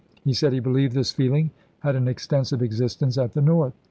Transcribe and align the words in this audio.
He 0.23 0.33
said 0.33 0.51
he 0.51 0.59
believed 0.59 0.95
this 0.95 1.11
feeling 1.11 1.51
had 1.81 1.95
an 1.95 2.07
extensive 2.07 2.63
existence 2.63 3.19
at 3.19 3.33
the 3.33 3.41
North. 3.41 3.73